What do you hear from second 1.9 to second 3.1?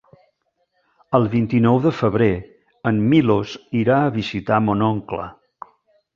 febrer en